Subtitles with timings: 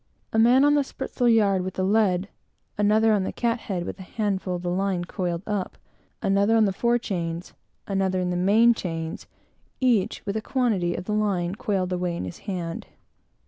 [0.33, 2.27] A man on the spritsail yard with the lead,
[2.75, 5.77] another on the cathead with a handful of the line coiled up,
[6.23, 7.53] another in the fore chains,
[7.85, 9.27] another in the waist, and another in the main chains,
[9.79, 12.87] each with a quantity of the line coiled away in his hand.